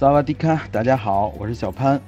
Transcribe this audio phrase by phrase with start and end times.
[0.00, 2.00] 萨瓦迪卡，大家好，我是小潘，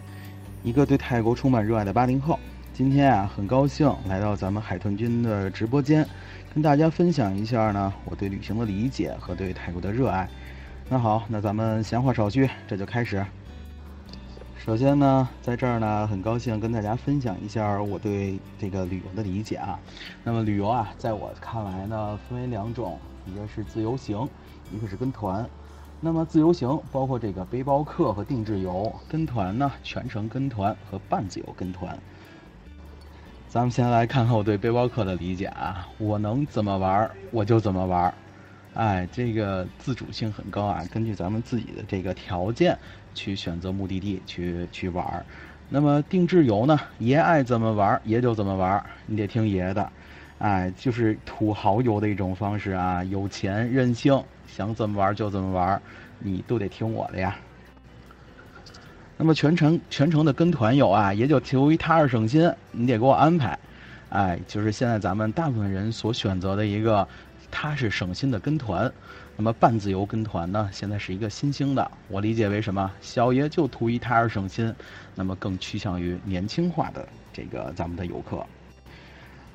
[0.63, 2.41] 一个对泰国充满热爱的八零后。
[2.73, 6.09] 今天啊，很高兴来到咱们海豚君的直播间，
[6.55, 10.27] 跟大家分享一下呢我对旅行的理解和对泰国的热爱。
[10.89, 13.23] 那好，那咱们闲话少叙，这就开始。
[14.57, 19.79] 首先呢，在这儿呢，很高兴跟大家分享一下我对这个旅游的理解啊。
[20.25, 24.27] 那么旅游啊，在我看来呢，分为两种，一个是自由行，
[24.75, 25.47] 一个是跟团。
[26.05, 31.97] 那么自由行包括这个背包客和定制游，跟团呢全程跟团和半自由跟团。
[33.49, 38.13] 咱们先来看看我对背包客的理解啊，我能怎么玩我就怎么玩，
[38.75, 42.77] 哎，这个自主性很高啊，根据咱们自己的这个条件
[43.15, 45.25] 去选择目的地去去玩。
[45.69, 49.93] 那么定制游呢，爷爱怎么玩爷就怎么玩，你得听爷的，
[50.39, 54.21] 哎，就是土豪游的一种方式啊，有钱任性。
[54.55, 55.81] 想怎么玩就怎么玩，
[56.19, 57.35] 你都得听我的呀。
[59.17, 63.59] 那么全程全程的跟团游啊，也就图于踏实省心，你得给我安排。
[64.11, 67.09] 哎，就是现在咱们大部分人所选择的一个
[67.51, 68.93] 踏实省心的跟团。
[69.35, 72.93] 那么半自由跟团呢，现在是一个新兴的，我理解为什么？
[73.01, 74.75] 小爷就图一踏实省心，
[75.15, 78.45] 那么更趋向于年轻化的这个咱们的游客。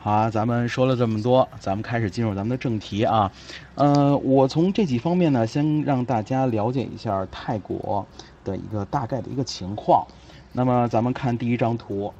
[0.08, 3.30] 好，咱们说了这么多，咱们开始进入咱们的正题啊。
[3.76, 8.08] 呃，我从这几方面呢，先让大家了解一下泰国
[8.46, 10.08] 的一个大概的一个情况。
[10.54, 12.14] 那么，咱们看第一张图，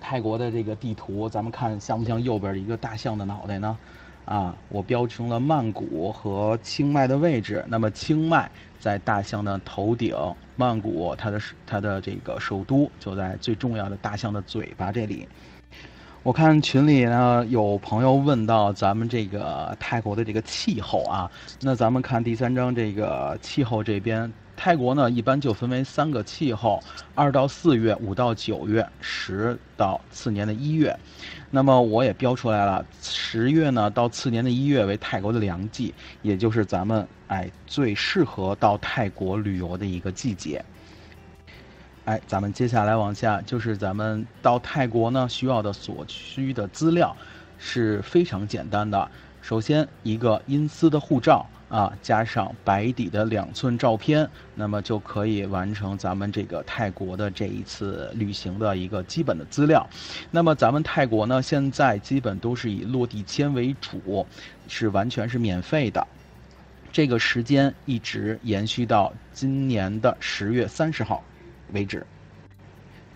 [0.00, 3.76] 泰国的这个地图，咱们看像不像右边一个大象的脑袋呢？
[4.24, 7.64] 啊，我标成了曼谷和清迈的位置。
[7.66, 10.14] 那么，清迈在大象的头顶，
[10.54, 15.26] 曼谷它的它的这个首都就在最重要的大象的嘴巴这里。
[16.22, 21.30] 我看群里呢有朋友问到咱们这个泰国的这个气候啊，
[21.62, 26.78] 那咱们看第三章这个气候这边，泰国呢一般就分为三个气候：
[27.14, 30.94] 二到四月、五到九月、十到次年的一月。
[31.50, 40.62] 那么我也标出来了，十月呢到次年的一月为泰国的凉季，也就是咱们哎最适合到泰国旅游的一个季节。
[42.10, 47.16] 哎，咱们接下来往下，就是咱们到泰国呢需要的所需的资料
[47.56, 49.08] 是非常简单的。
[49.40, 59.88] 首先，一个阴丝的护照啊，加上白底的两寸照片，那么就可以完成咱们这个泰国的这一次旅行的一个基本的资料。
[60.32, 64.26] 那么咱们泰国呢，现在基本都是以落地签为主，
[64.66, 66.04] 是完全是免费的。
[66.90, 71.22] 这个时间一直延续到今年的十月三十号。
[71.72, 72.06] 为止。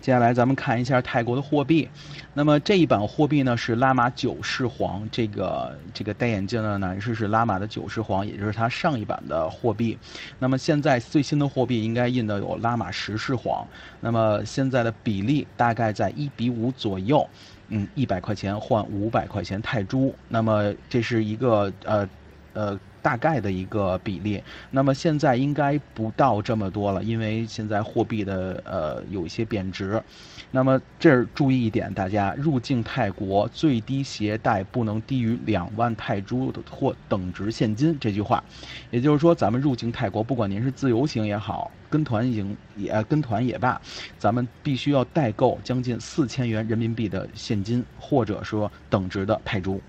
[0.01, 1.89] 接下来咱们看一下泰国的货币。
[2.31, 9.97] 那么这一版货币呢是拉玛九世皇，这个这个戴眼镜的男士是拉玛的九世皇，也就是他上一版的货币。
[10.37, 13.67] 那么现在最新的货币应该印的有拉玛十世皇。
[13.99, 17.27] 那么现在的比例大概在一比五左右，
[17.69, 20.13] 嗯，一百块钱换五百块钱泰铢。
[20.29, 22.07] 那么这是一个呃
[22.53, 22.79] 呃。
[23.05, 30.01] 大概的一个比例，那么现在应该不到这么多了，因为现在货币的呃有一些贬值。
[30.49, 37.95] 那么这儿注意一点，大家入境泰国最低携带不能低于两万泰铢的或等值现金。
[37.99, 38.43] 这句话，
[38.89, 43.79] 也就是说，咱们入境泰国，不管您是自由行也好，跟团行也跟团也罢，
[44.17, 49.79] 咱们必须要代购将近四千元人民币的现金，或者说等值的泰铢。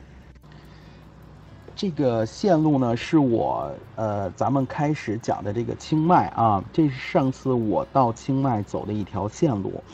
[1.77, 9.85] 这个线路呢，是我呃，咱们开始讲的这个清迈啊，这是上次我到清迈走的一条线路，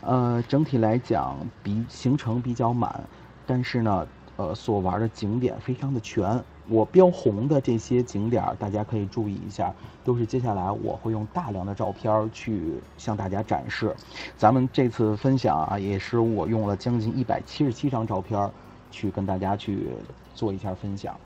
[0.00, 3.04] 呃，整体来讲比行程比较满，
[3.46, 4.04] 但是呢，
[4.34, 6.42] 呃，所玩的景点非常的全。
[6.68, 9.72] 我标红的这些景点，大家可以注意一下，
[10.02, 13.94] 都是接下来我会用大量的照片去向大家展示。
[14.36, 18.50] 咱们这次分享啊，也是我用了将近一百七十七张照片
[18.90, 19.86] 去跟大家去
[20.34, 21.16] 做一下分享。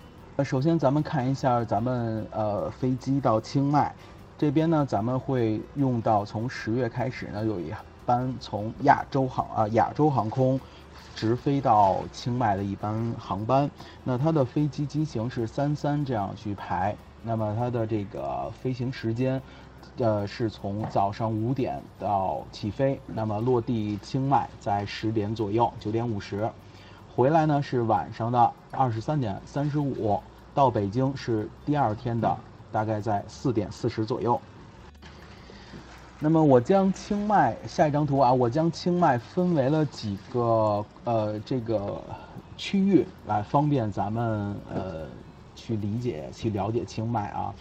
[0.45, 3.95] 首先咱们看一下咱们呃飞机到清迈
[4.39, 7.73] 这边呢，咱们会用到从十月开始呢有一
[8.05, 10.59] 班从亚洲航啊亚洲航空
[11.15, 13.71] 直飞到清迈的一班航班。
[14.03, 19.41] 那它的飞机机型是三三这样去排，那么它的这个飞行时间
[19.99, 26.51] 呃是从早上五点到起飞，那么落地清迈在十点左右，九点五十。
[27.15, 30.19] 回来呢是晚上的二十三点三十五，
[30.55, 32.37] 到北京是第二天的
[32.71, 34.41] 大概在四点四十左右。
[36.19, 42.01] 那么我将清迈下一张图啊，我将清迈分为了几个呃这个
[42.57, 45.07] 区域来方便咱们呃
[45.57, 47.53] 去理解去了解清迈啊。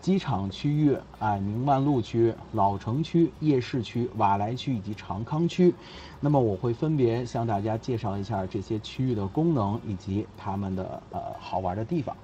[0.00, 5.74] 机场区域、哎宁万路区、老城区、夜市区、瓦莱区以及长康区。
[6.20, 12.16] 那么我会分别向大家介绍一下这些区域的功能以及他们的呃好玩的地方。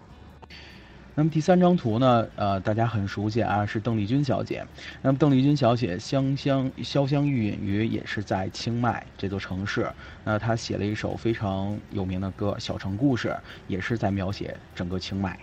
[1.17, 4.67] 那么第三张图呢，呃，大家很熟悉啊，是邓丽君小姐。
[5.01, 9.89] 那么邓丽君小姐香香潇湘玉隐于也是在清迈这座城市。
[10.25, 13.29] 那她写了一首非常有名的歌《小城故事》，
[13.69, 15.39] 也是在描写整个清迈。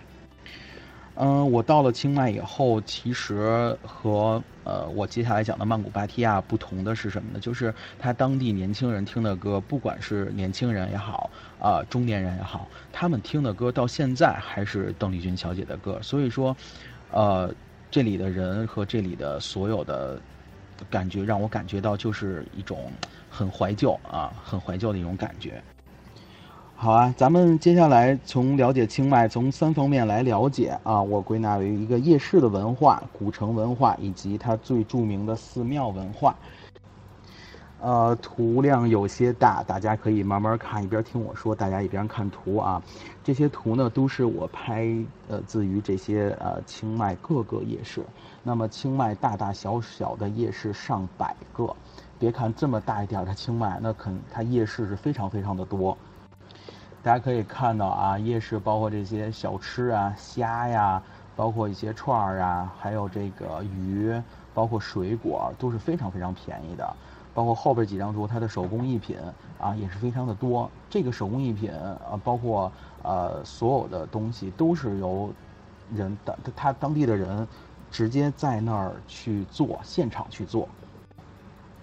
[1.14, 7.38] 嗯，我到了清迈以后，其实和呃我接下来讲的曼谷芭提雅不同的是什么呢？
[7.40, 11.30] 就是他当地年轻人听的歌，不管是年轻人也好，
[11.62, 15.96] 啊中年人也好，他们听的歌到现在还是邓丽君小姐的歌。
[16.02, 16.56] 所以说，
[17.12, 17.54] 呃，
[17.88, 20.20] 这里的人和这里的所有的
[20.90, 22.90] 感觉，让我感觉到就是一种
[23.30, 25.62] 很怀旧啊，很怀旧的一种感觉。
[26.74, 31.00] 好啊，咱们接下来从了解清迈，从三方面来了解啊。
[31.00, 36.36] 我归纳为一个夜市的文化、古城文化以及它最著名的寺庙文化。
[37.82, 42.80] 呃，图量有些大，大家可以慢慢看，一边听我说，大家一边看图啊。
[43.24, 44.86] 这些图呢，都是我拍
[45.28, 48.00] 呃自于这些呃清迈各个夜市。
[48.44, 51.74] 那么清迈大大小小的夜市上百个，
[52.20, 55.98] 别看这么大一点的清迈，那肯它夜市是非常非常的多。
[57.02, 61.02] 大家可以看到啊，夜市包括这些小吃啊，虾呀，
[61.34, 64.14] 包括一些串儿啊，还有这个鱼，
[64.54, 66.96] 包括水果都是非常非常便宜的。
[67.34, 69.16] 包括后边几张图，它的手工艺品
[69.58, 70.70] 啊也是非常的多。
[70.90, 72.70] 这个手工艺品啊，包括
[73.02, 75.32] 呃所有的东西都是由
[75.94, 77.46] 人的他当地的人
[77.90, 80.68] 直接在那儿去做，现场去做。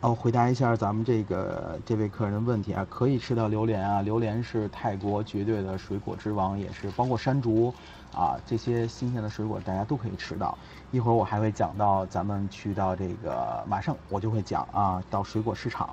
[0.01, 7.73] 哦，回答一下咱们这个这位客人的问题啊，可以吃到榴莲啊，榴莲是泰国绝对的水果之王，也是包括山竹，
[8.13, 10.57] 啊这些新鲜的水果大家都可以吃到。
[10.91, 15.89] 一会儿我还会讲到咱们去到这个，马上我就会讲啊，到水果市场。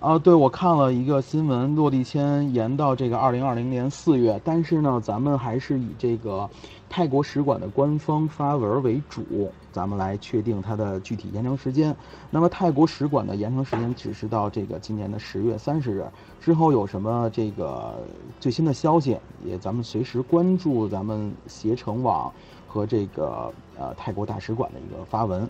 [0.00, 6.46] 啊，对，我看了一个新闻，落地签延到这个二零二零年四月，但是呢，咱们还是以这个
[6.90, 11.96] 泰国使馆的官方发文为主，咱们来确定它的具体延长时间。
[12.30, 16.04] 那么泰国使馆的延长时间只是到这个今年的十月三十日
[16.38, 17.94] 之后，有什么这个
[18.38, 22.30] 最新的消息，也咱们随时关注咱们携程网
[22.74, 25.48] 和这个呃泰国大使馆的一个发文。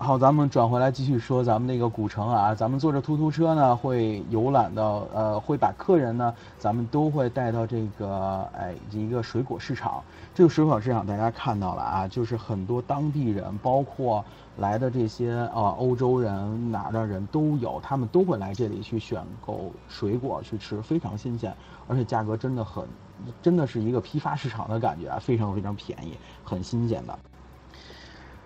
[0.00, 10.00] 好，咱们转回来继续说咱们那个古城啊，咱们坐着突突车呢，会游览到，呃，会把客人呢，咱们都会带到这个，哎，一个水果市场。
[10.32, 14.24] 这个水果市场大家看到了啊，就是很多当地人，包括
[14.58, 21.54] 来的这些呃欧洲人、哪儿的人都有，他们都会来这里去选购水果去吃，非常新鲜，
[21.86, 22.84] 而且价格真的很，
[23.40, 26.12] 真的是一个批发市场的感觉啊，非常非常便宜，
[26.44, 27.18] 很新鲜的。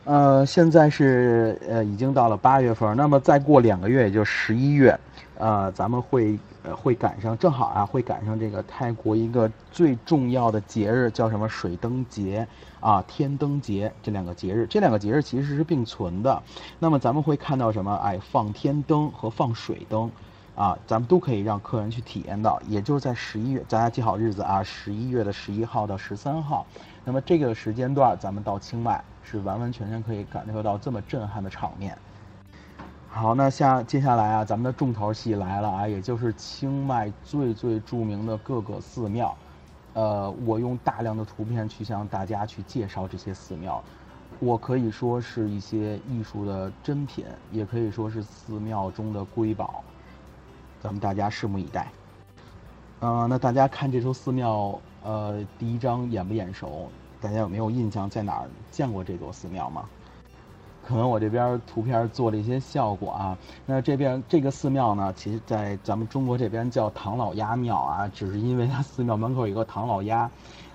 [0.04, 4.98] 呃，现在是呃已经到了八月份，那么再过两个月，也就十一月，
[5.38, 12.46] 呃，咱们会呃会赶上，正好啊会赶上这个泰国一个最重要的节日，叫什么水灯节
[12.80, 16.42] 啊天灯节这两个节日，这两个节日其实是并存的。
[16.78, 17.94] 那么咱们会看到什么？
[17.96, 20.10] 哎，放天灯和放水灯，
[20.54, 22.60] 啊，咱们都可以让客人去体验到。
[22.68, 26.66] 也就是在十一月，大家记好日子啊，十一月的十一号到十三号。
[27.04, 31.98] 那么这个时间段，咱们到清迈是完完全全可以感受到这么震撼的场面。
[33.14, 39.36] 好，那下接下来啊，咱们的重头戏来了啊，也就是清迈最最著名的各个寺庙。
[39.92, 43.84] 呃，我用大量的图片去向大家去介绍这些寺庙，
[44.40, 49.84] 我可以说是一些艺术的珍品，也可以说是寺庙中的瑰宝。
[50.80, 51.92] 咱们大家拭目以待。
[53.00, 54.80] 嗯，那大家看这座寺庙。
[55.04, 56.88] 呃，第一张眼不眼熟？
[57.20, 59.84] 大家有没有印象，在哪儿见过这座寺庙吗？
[60.86, 63.38] 可能我这边图片做了一些效果啊。
[63.66, 70.30] 那这边这个寺庙呢，其实在咱们中国这边叫唐老鸭庙啊，只是因为它寺庙门口有个唐老鸭。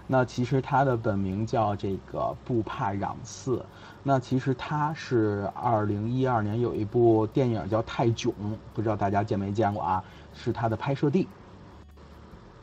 [0.08, 3.66] 那其实它的本名叫这个布帕壤寺。
[4.04, 8.32] 那其实它是二零一二年有一部电影叫《泰囧》，
[8.74, 10.04] 不知道大家见没见过啊？
[10.34, 11.28] 是它的拍摄地。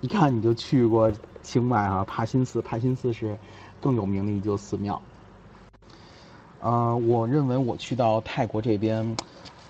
[0.01, 1.13] 一看你就去过。
[1.45, 3.37] 清迈啊，帕辛寺，帕辛寺是
[3.79, 5.03] 更有名的一座寺庙。
[6.65, 9.15] 呃，我认为我去到泰国这边，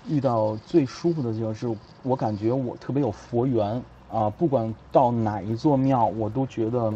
[0.08, 1.68] 遇到最舒服的就是
[2.04, 6.94] 我感觉我特别有佛缘啊，不管到哪一座庙，我都觉得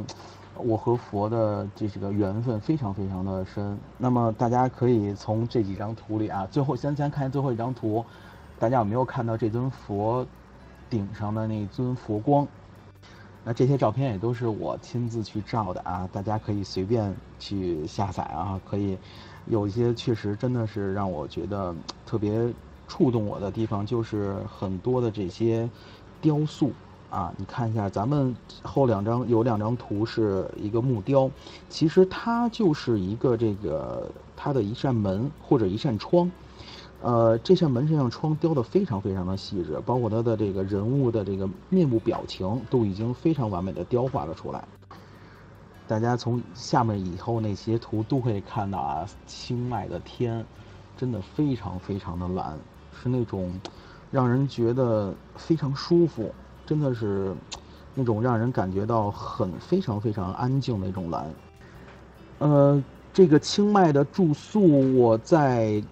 [0.54, 3.76] 我和佛的这几个缘分非常非常的深。
[3.96, 8.04] 那么大家可以从这几张图里啊，最后先先看最后一张图，
[8.56, 10.24] 大家有没有看到这尊佛
[10.88, 12.46] 顶上的那尊佛光？
[13.44, 18.96] 那这些照片也都是我亲自去照的啊，大家可以随便去下载啊，可以
[19.46, 22.52] 有一些确实真的是让我觉得特别
[22.86, 25.68] 触动我的地方，就是很多的这些
[26.20, 26.72] 雕塑。
[27.10, 31.30] 啊，你看一下，咱们后两张有两张图是一个木雕，
[31.70, 36.30] 其实它就是一个这个它的一扇门或者一扇窗，
[37.00, 44.64] 呃，这扇门这扇窗雕的非常非常的细致，包括它的这个人物的这个面部表情都已经非常完美的雕画了出来。
[45.86, 50.44] 大家从下面以后那些图都可以看到啊，清迈的天
[50.96, 52.58] 真的非常非常的蓝，
[53.00, 53.58] 是那种
[54.10, 56.34] 让人觉得非常舒服。
[56.66, 57.34] 真的是
[57.94, 61.32] 那种让人感觉到很非常非常安静的一种蓝。
[62.40, 65.82] 呃，这个清迈的住宿，我在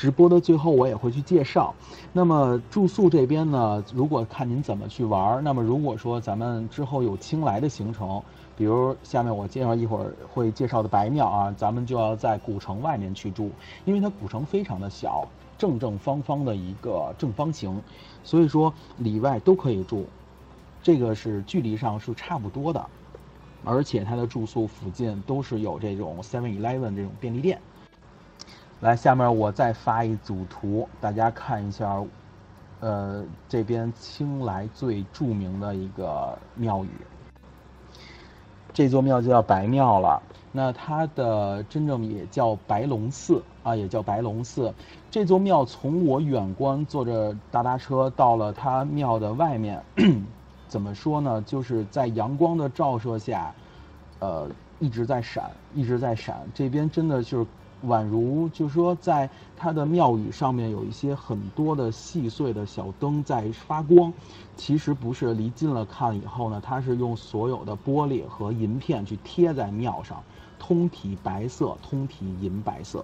[0.00, 1.74] 直播的最后我也会去介绍。
[2.10, 8.22] 那么住宿这边呢，如果看您怎么去玩儿那么如果说咱们之后有清来的行程，
[8.56, 13.50] 比如下面我介绍一会儿会介绍的白庙啊，咱们就要在古城外面去住，
[13.84, 15.28] 因为它古城非常的小。
[15.58, 17.82] 正正方方的一个正方形，
[18.24, 20.06] 所以说里外都可以住，
[20.82, 22.82] 这个是距离上是差不多的，
[23.62, 27.60] 而且它的住宿附近都是有这种 Seven Eleven 这种便利店。
[28.80, 32.02] 来，下面我再发一组图，大家看一下，
[32.80, 36.88] 呃，这边青莱最著名的一个庙宇，
[38.72, 40.22] 这座庙就叫白庙了。
[40.50, 44.72] 那它的真正也叫白龙寺啊，也叫白龙寺。
[45.10, 49.80] 这座庙从我远观坐着大巴车到了它庙的外面，
[50.66, 51.42] 怎么说呢？
[51.42, 53.54] 就是在阳光的照射下，
[54.20, 56.40] 呃，一直在闪，一直在闪。
[56.54, 57.46] 这边真的就是
[57.86, 64.12] 宛如，就是说在它的庙宇上面有一些很多的细碎的小灯在发光。
[64.56, 70.22] 其实不是，离近了看以后呢，它是用所有的玻璃和银片去贴在庙上。
[70.58, 73.02] 通体白色，通体银白色。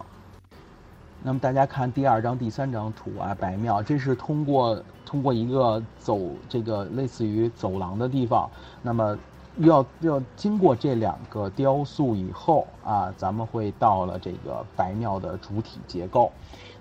[1.23, 8.49] 那么大家看第二张、第三张图啊，白庙，这是通过通过一个走这个类似于走廊的地方，
[8.83, 9.19] 那么
[9.59, 16.31] 要要经过这两个雕塑以后啊，咱们会到了这个白庙的主体结构。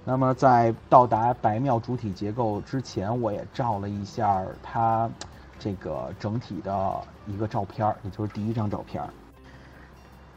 [0.04, 5.10] 那么在到达白庙主体结构之前，我也照了一下它
[5.58, 9.04] 这个整体的一个照片，也就是第一张照片。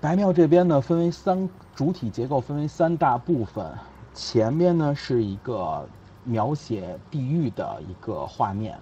[0.00, 3.66] 白庙这边呢，分为三主体结构，分为三大部分。
[4.14, 5.86] 前面呢是一个
[6.24, 8.78] 描写地狱的一个画面，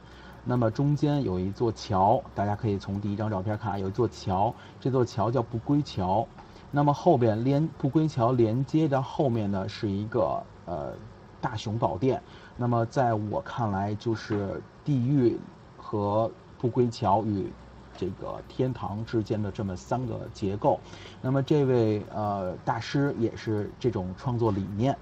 [0.47, 6.26] 那么中间有一座桥，大家可以从第一张照片看，有一座桥，这座桥叫不归桥。
[6.71, 10.93] 那么后边连不归桥连接的后面呢是一个呃
[11.41, 12.23] 大雄宝殿。
[12.57, 15.38] 那么在我看来，就是地狱
[15.76, 17.53] 和不归桥与。
[17.99, 20.79] 这个天堂之间的这么三个结构，
[21.23, 24.95] 那么这位呃大师也是这种创作理念。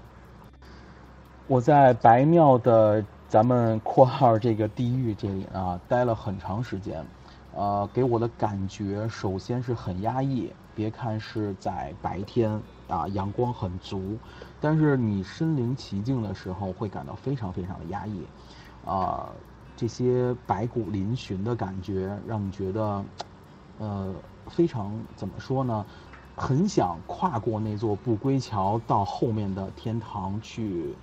[1.45, 7.05] 我在白庙的咱们括号这个地狱这里啊待了很长时间，
[7.53, 10.51] 呃，给我的感觉首先是很压抑。
[10.75, 14.17] 别看是在白天啊阳光很足，
[14.59, 18.23] 但是你身临其境的时候会感到非常非常的压抑，
[18.85, 19.29] 啊。
[19.77, 23.03] 这些白骨嶙峋的感觉，让你觉得，
[23.77, 24.13] 呃，
[24.47, 25.85] 非常怎么说呢？
[26.37, 30.95] 很想跨过那座不归桥，到后面的天堂去，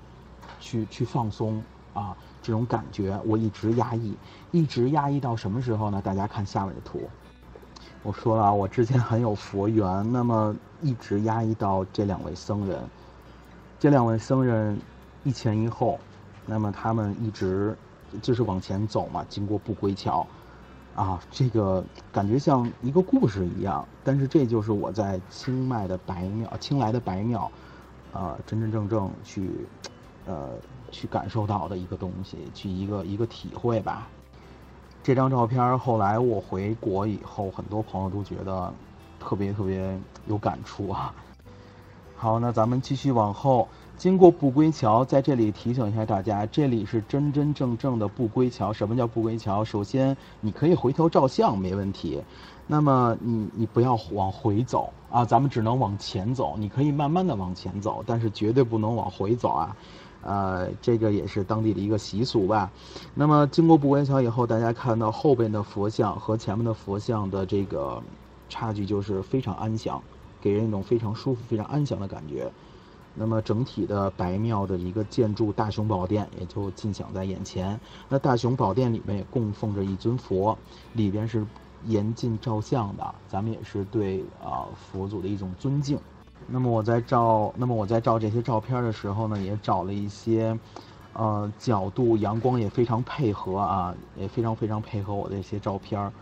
[0.59, 1.63] 去去放松
[1.95, 2.17] 啊！
[2.43, 4.17] 这种感觉我一直压抑，
[4.51, 6.01] 一直压抑到什么时候呢？
[6.03, 7.09] 大家看下面的图。
[8.03, 12.83] 我说了，我之前很有佛缘，那么一直压抑到这两位僧人。
[13.79, 14.81] 这两位僧人
[15.25, 15.99] 一前一后，
[16.47, 17.77] 那么他们一直。
[18.21, 20.27] 就是往前走嘛，经过不归桥，
[20.95, 21.83] 啊，这个
[22.13, 23.89] 感觉像一个故事一样。
[24.05, 27.51] 但是这就是我在清迈的白庙、清莱的白庙，
[28.13, 29.67] 呃，真真正正去，
[30.27, 30.51] 呃，
[30.93, 34.07] 去感受到的一个东西，去一个一个体会吧。
[35.03, 38.73] 这张照片后来我回国以后，很多朋友都觉得
[39.19, 41.13] 特别特别有感触啊。
[42.15, 43.67] 好，那咱们继续往后。
[43.99, 48.73] 经过不归桥，在这里提醒一下大家，这里是真真正正的不归桥。
[48.73, 49.65] 什么叫不归桥？
[49.65, 52.23] 首先，你可以回头照相，没问题。
[52.67, 56.55] 那么，你你不要往回走啊，咱们只能往前走。
[56.57, 59.77] 你可以慢慢的往前走，但是绝对不能往回走啊。
[60.23, 62.71] 呃，这个也是当地的一个习俗吧。
[63.15, 68.03] 那么，经过不归桥以后，大家看到后边的佛像和前面的佛像的这个
[68.49, 70.03] 差距就是非常安详，
[70.41, 72.51] 给人一种非常舒服、非常安详的感觉。
[73.15, 77.79] 那么整体的白庙的一个建筑大雄宝殿也就尽享在眼前。
[78.09, 80.57] 那大雄宝殿里面也供奉着一尊佛，
[80.95, 81.45] 里边是
[81.85, 85.99] 严禁照相的，咱们也是对啊佛祖的一种尊敬。
[86.47, 90.59] 那么我在照，那么我在照这些照片的时候呢，也找了一些，
[91.13, 96.13] 呃，角度、阳光也非常配合啊，也非常非常配合我的一些照片，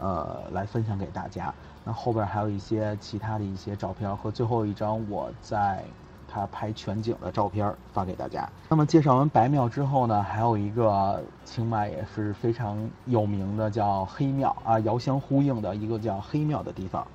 [0.00, 1.52] 呃，来分享给大家。
[1.84, 5.82] 那后边还有一些其他的一些照片和最后一张我在
[6.30, 8.46] 他拍全景的照片发给大家。
[8.68, 17.06] 那么介绍完白庙之后呢，还有一个清迈也是非常有名的叫黑庙啊，遥相呼应的一个叫黑庙的地方。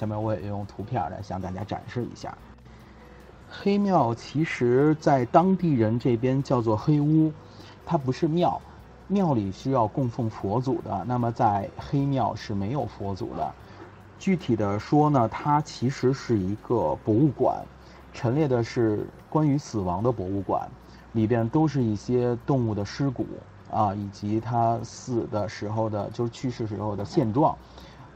[0.00, 2.34] 下面我也用图片来向大家展示一下。
[3.50, 7.30] 黑庙其实，在当地人这边叫做黑屋，
[7.84, 8.58] 它不是庙，
[9.08, 11.04] 庙里需要供奉佛祖的。
[11.06, 13.52] 那么在黑庙是没有佛祖的。
[14.18, 17.62] 具体的说呢，它其实是一个博物馆，
[18.14, 20.66] 陈列的是关于死亡的博物馆，
[21.12, 23.26] 里边都是一些动物的尸骨
[23.70, 27.54] 啊，以及它死的时候的，就是去世时候的现状。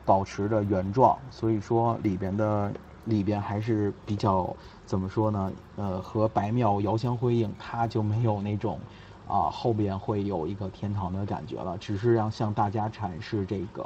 [0.05, 2.73] 保持着原状，所以说里边的
[3.07, 4.55] 里边还是比较
[4.87, 5.53] 怎么说呢？
[5.77, 8.79] 呃，和白庙遥相辉映，它就没有那种
[9.27, 13.83] 啊后边会有一个天堂的感觉了，只是让向大家阐释这个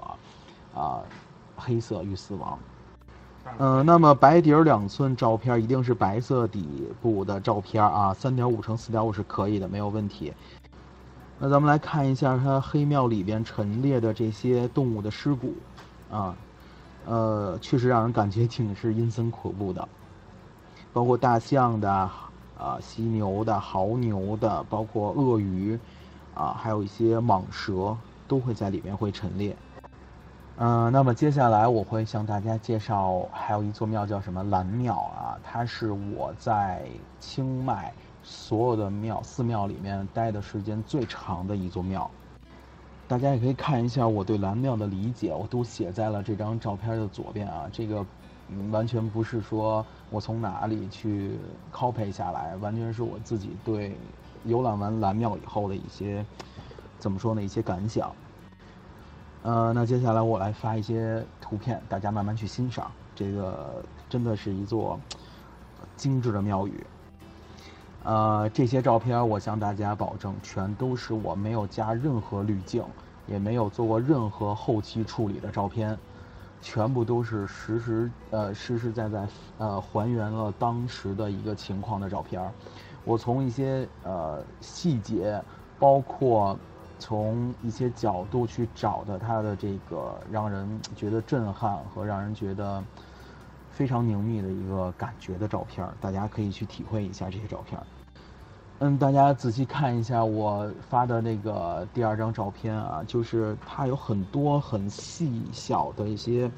[0.74, 1.00] 啊
[1.56, 2.58] 黑色与死亡。
[3.58, 10.32] 嗯，那么白底儿两寸照片一定是白色底部的照片啊，三点五乘四点五是可以的，没有问题。
[11.38, 15.54] 那咱们来看一下它黑庙里边陈列的这些动物的尸骨。
[16.10, 16.34] 啊，
[17.06, 19.88] 呃，确实让人感觉挺是阴森恐怖的，
[20.92, 25.78] 包括大象的、啊犀牛的、牦牛的，包括鳄鱼，
[26.34, 27.96] 啊，还有一些蟒蛇
[28.26, 29.56] 都会在里面会陈列。
[30.56, 36.84] 嗯，那么接下来我会向大家介绍，还有一座庙叫什么蓝庙啊，它是我在
[37.20, 37.92] 清迈
[38.24, 42.10] 所有的庙寺庙里面待的时间最长的一座庙。
[43.08, 47.66] 大家也可以看一下我对蓝庙的理解，我都写在了这张照片的左边啊。
[47.72, 48.04] 这个
[48.70, 51.38] 完全不是说我从哪里去
[51.72, 53.96] copy 下来，完全是我自己对
[54.44, 56.24] 游览完蓝庙以后的一些
[56.98, 57.42] 怎么说呢？
[57.42, 58.12] 一些感想。
[59.42, 62.92] 呃，那接下来我来发一些图片，大家慢慢去欣赏。
[63.14, 65.00] 这个真的是一座
[65.96, 66.84] 精致的庙宇。
[68.04, 72.82] 呃，这些照片我向大家保证，全都是我没有加任何滤镜，
[73.26, 75.98] 也没有做过任何后期处理的照片，
[76.62, 82.40] 全部都是实实呃实实在在呃还原了当时的一个情况的照片。
[83.04, 85.42] 我从一些呃细节，
[85.78, 86.56] 包括
[86.98, 92.82] 从一些角度去找的它的这个让人觉得震撼和让人觉得。
[93.78, 97.80] 非常凝密的一个感觉的照片，大家可以去体会一下这些照片。
[98.80, 106.50] 嗯，大家仔细看一下我发的那个第二张照片啊，就是它有很多很细小的一些，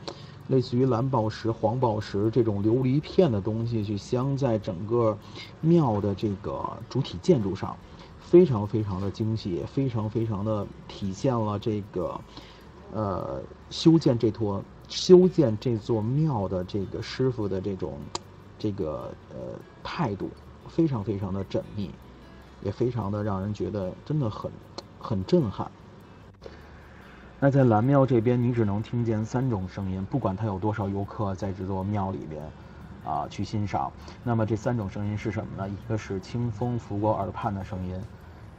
[0.48, 5.18] 类似于蓝宝石、黄宝石这种琉璃片的东西去镶在整个
[5.60, 7.76] 庙的这个主体建筑上，
[8.18, 12.18] 非常非常的精细，非常非常的体现了这个，
[12.94, 14.64] 呃，修建这坨。
[14.90, 17.96] 修建这座庙的这个师傅的这种，
[18.58, 19.36] 这个呃
[19.84, 20.28] 态度，
[20.68, 21.92] 非常非常的缜密，
[22.60, 24.50] 也非常的让人觉得真的很
[24.98, 25.70] 很震撼。
[27.38, 32.42] 那在蓝庙这边，你只能听见三种声音，不管他有多少游客在这座庙里边
[33.04, 33.92] 啊去欣赏。
[34.24, 35.68] 那么这三种声音是什么呢？
[35.68, 37.96] 一个是清风拂过耳畔的声音，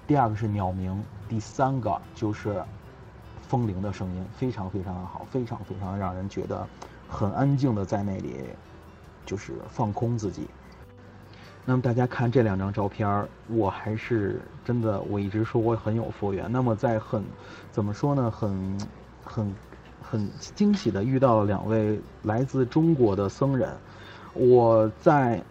[0.08, 2.64] 第二个是鸟鸣，第三个就是。
[3.52, 6.66] 风铃的声音非常非常的好，非常非常让人觉得
[7.10, 8.46] 很安静的在那里，
[9.26, 10.48] 就是放空自己。
[11.66, 16.50] 那么大家看这两张照片，我还是真的，我一直说我很有佛缘。
[16.50, 17.22] 那么在很
[17.74, 18.78] 怎么说呢，很
[19.22, 19.54] 很
[20.02, 23.70] 很惊喜的遇到了两位来自中国的僧人。
[24.34, 25.44] 我在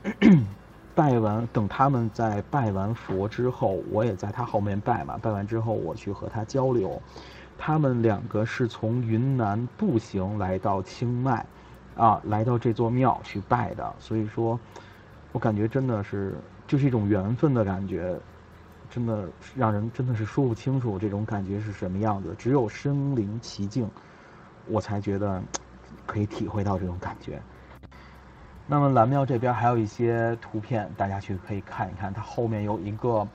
[0.95, 5.19] 拜完，等他们在拜完佛之后，我也在他后面拜嘛。
[5.21, 6.99] 拜完之后，我去和他交流。
[7.63, 11.45] 他们两个是从云南步行来到清迈，
[11.95, 13.95] 啊，来到这座庙去拜的。
[13.99, 14.59] 所以说，
[15.33, 16.35] 我感觉真的是
[16.67, 18.19] 就是一种缘分的感觉，
[18.89, 22.35] 真的让人真的是说不清楚这种感觉是什么样子。
[22.39, 23.87] 只有身临其境，
[24.67, 25.43] 我才觉得
[26.07, 27.39] 可以体会到这种感觉。
[28.67, 33.29] 那么蓝庙这边还有一些图片，大家去可以看一看，它后面有一个。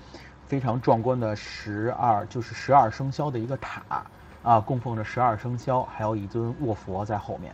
[0.55, 4.05] 非常壮观的十二，就是十二生肖的一个塔，
[4.41, 7.53] 啊，供奉着十二生肖，还有一尊卧佛在后面。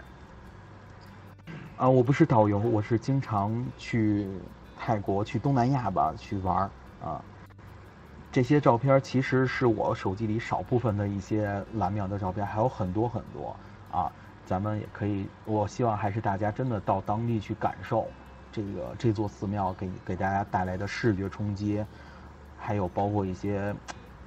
[1.77, 4.29] 啊，我不是导游，我是经常去
[4.77, 6.69] 泰国、去东南亚吧去玩
[7.03, 7.19] 啊。
[8.31, 13.55] 这些照片其实是我手机里少部分的一些蓝庙的照片，还有很多很多
[13.91, 14.11] 啊，
[14.45, 18.05] 咱们也可以，我希望还是大家真的到当地去感受
[18.51, 21.83] 这个这座寺庙给给大家带来的视觉冲击，
[22.61, 23.75] 还有包括一些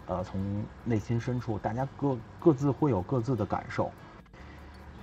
[0.07, 3.91] 呃从内心深处，大家各各自会有各自的感受。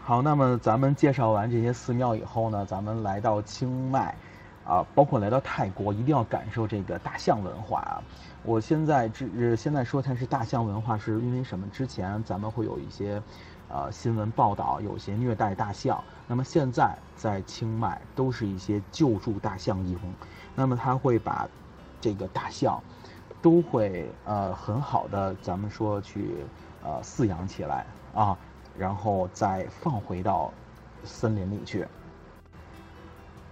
[0.03, 4.13] 好，那么咱们介绍完这些寺庙以后呢，咱们来到清迈。
[4.63, 7.97] 啊，包括来到泰国，一定要感受这个大象文化啊！
[8.43, 11.67] 我现在之现在说它是大象文化，是因为什么？
[11.73, 13.19] 之前咱们会有一些，
[13.69, 16.01] 呃，新闻报道，有些虐待大象。
[16.27, 19.99] 那么现在在清迈，都是一些救助大象营。
[20.55, 21.49] 那么他会把
[21.99, 22.81] 这个大象，
[23.41, 26.45] 都会呃很好的，咱们说去
[26.83, 28.37] 呃饲养起来啊，
[28.77, 30.53] 然后再放回到
[31.03, 31.85] 森林里去。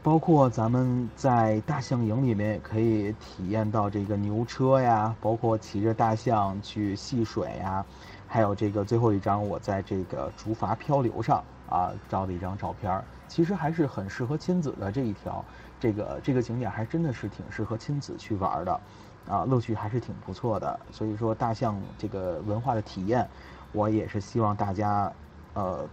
[0.01, 7.85] 包括咱们在大象营里面也可以体验到这个牛车呀，包括骑着大象去戏水呀，
[8.25, 15.43] 还有这个最后一张我在这个竹筏漂流上啊照的一张照片，其实还是很适合亲子的这一条，
[15.81, 18.79] 这个这个景点还真的是挺适合亲子去玩的，
[19.29, 20.79] 啊，乐趣还是挺不错的。
[20.91, 23.25] 所以说大象这个文化的体验，
[23.71, 25.09] 我也是希望大家
[25.53, 25.87] 呃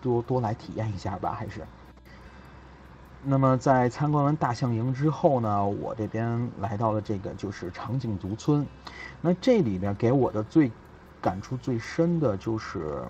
[0.00, 1.60] 多多来体验一下吧，还是。
[3.22, 8.66] 那么在参观完大象营之后呢，我这边来到了这个就是长颈族村。
[9.20, 10.72] 那这里边给我的最
[11.20, 13.02] 感触最深的就是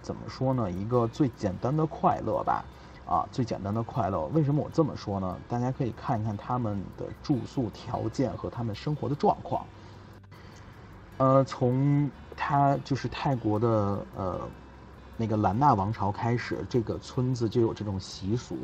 [0.00, 0.70] 怎么说呢？
[0.70, 2.64] 一个最简单的快乐吧，
[3.08, 4.26] 啊，最简单的快乐。
[4.34, 5.38] 为什么我这么说呢？
[5.48, 9.64] 大家可以看一看他们的住宿条件和他们生活的状况。
[11.16, 14.38] 呃，从他就是泰国的呃
[15.16, 18.56] 那个兰纳王朝开始，这个村子就有这种习俗。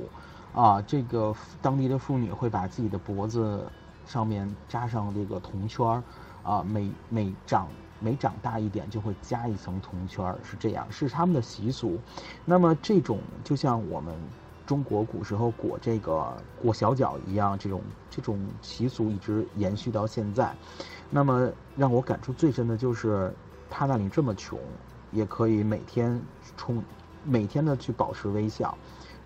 [0.55, 3.67] 啊，这个当地的妇女会把自己的脖子
[4.07, 6.03] 上面扎上这个铜圈儿，
[6.45, 7.67] 啊，每每长
[8.05, 11.99] 每长大一点就会加一层铜圈，是这样，是他们的习俗。
[12.45, 14.15] 那么这种就像我们
[14.67, 20.55] 中国古时候裹这个裹小脚一样，这种这种习俗一直延续到现在。
[21.09, 23.33] 那么让我感触最深的就是，
[23.71, 24.59] 他那里这么穷，
[25.11, 26.21] 也可以每天
[26.59, 26.83] 冲
[27.25, 28.77] 每天的去保持微笑。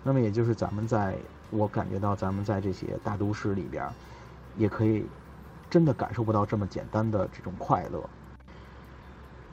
[0.03, 1.17] 那么也就是咱们在，
[1.49, 3.85] 我感觉到咱们在这些大都市里边，
[4.55, 5.05] 也可以
[5.69, 8.01] 真的感受不到这么简单的这种快乐。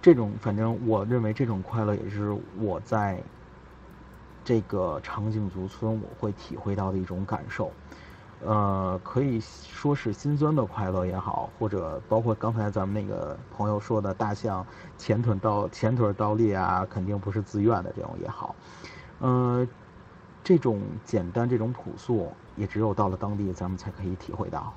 [0.06, 3.20] 这种反正我认为这种快乐也是我在
[4.44, 7.72] 这个长颈族村我会体会到的一种感受。
[8.44, 14.64] 呃，可以说是心酸的快乐也好，或者包括刚才咱们那个朋友说的大象
[14.96, 18.54] 前腿倒前腿倒立啊，肯定不是自愿的这种也好，
[19.18, 19.66] 呃。
[20.44, 24.72] 这种简单，这种朴素，也只有到了当地，咱们才可以体会到。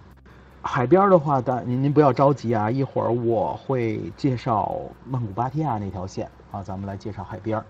[0.62, 7.64] 海边的话，但您您不要着急啊，一会儿我会介绍曼谷芭提雅那条线啊，咱们来介绍海边。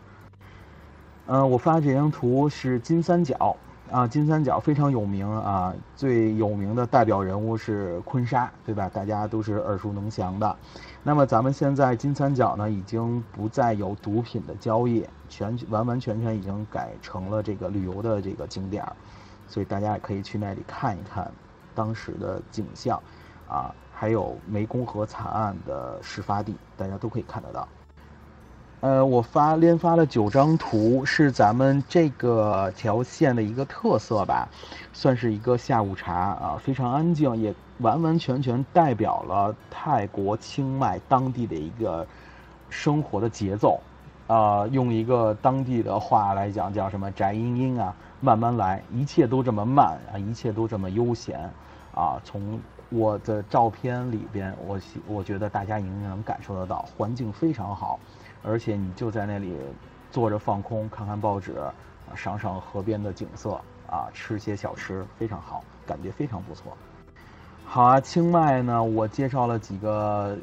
[1.28, 3.56] 嗯，我发这张图是金三角。
[3.92, 8.88] 啊，金三角非常有名啊，最有名的代表人物是坤沙，对吧？
[8.88, 10.56] 大家都是耳熟能详的。
[11.02, 18.94] 那么咱们现在金三角呢，已经不再有毒品的交易，全完完全全已经改成了这个旅游的这个景点儿，
[19.48, 21.32] 所以大家也可以去那里看一看
[21.76, 23.02] 当时的景象，
[23.48, 27.68] 啊，还有湄公河惨案的事发地，大家都可以看得到。
[28.82, 34.48] 呃，我发连发了九张图，是咱们这个条线的一个特色吧，
[34.94, 42.08] 算是一个下午茶啊，非常安静，也完完全全代表了泰国清迈当地的一个
[42.70, 43.82] 生活的节奏。
[44.30, 51.50] 啊，用一个当地的话来讲，叫什么“宅阴阴”啊，慢慢来，一切都这么慢啊，一切都这么悠闲
[51.96, 52.22] 啊。
[52.24, 58.00] 从我的照片里边，我我觉得大家应该能感受得到，环境非常好。
[58.44, 59.58] 而且你就在那里
[60.12, 61.56] 坐着放空，看看报纸，
[62.14, 66.78] 赏赏河边的景色，啊，吃些小吃，非常好，感觉非常不错。
[67.66, 70.38] 好啊，清迈呢，我介绍了几个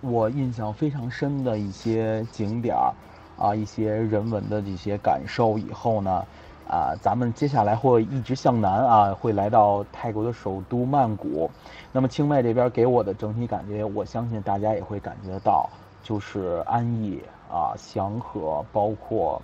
[0.00, 2.92] 我印象非常深的一些景点儿，
[3.40, 6.24] 啊，一些人文的这些感受以后呢，
[6.68, 11.50] 啊，咱们接下来会一直向南啊，会来到泰国的首都曼谷。
[11.90, 15.68] 那么清迈这边给我的整体感觉，我相信大家也会感觉到。
[16.02, 19.40] 就是安逸啊，祥和，包括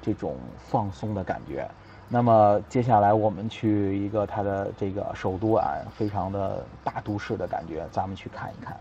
[0.00, 1.68] 这种放松的感觉。
[2.08, 8.78] 那么接下来我们去一个它的这个首都啊，非常的大都市的感觉，咱们去看一看。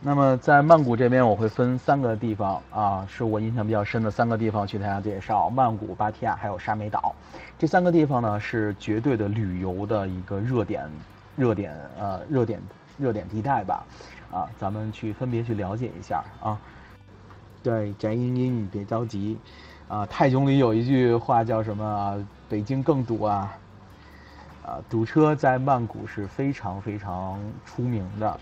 [0.00, 7.14] 那么在曼谷这边，我会分三个地方啊，是我印象比较深的三个地方去给大家介绍：曼谷、芭提雅还有沙美岛。
[7.58, 10.88] 这三个地方呢，是绝对的旅游的一个热点，
[11.34, 12.60] 热点呃热点
[12.96, 13.84] 热点地带吧。
[14.30, 16.56] 啊，咱们去分别去了解一下啊。
[17.62, 19.36] 对，翟茵茵，你别着急。
[19.88, 22.24] 啊，泰囧里有一句话叫什么？
[22.48, 23.58] 北京更堵啊！
[24.64, 28.38] 啊，堵车在曼谷是非常非常出名的。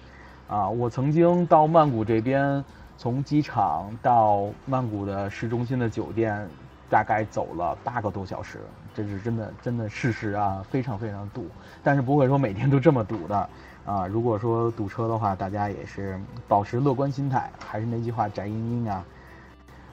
[0.48, 2.64] 啊，我曾经到曼谷这边，
[2.96, 6.48] 从机场到曼谷的市中心的酒店，
[6.88, 8.60] 大概走了八个多小时。
[8.94, 11.46] 这是真的，真的事实啊，非常非常堵。
[11.82, 13.48] 但是不会说每天都这么堵的。
[13.84, 17.50] 啊，如果说堵车的话，大家也是保持乐观心态。
[17.58, 18.54] 还是那句话，宅英
[18.84, 19.04] 英啊。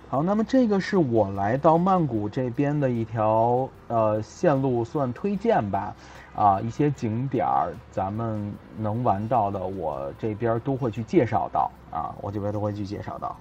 [0.10, 5.96] 好，那么这个是我来到曼谷这边的一条呃线路，算推荐吧。
[6.36, 11.72] 啊，一些景点儿咱们能玩到的，我这边都会去介绍到。
[11.92, 13.36] 啊，我这边都会去介绍到。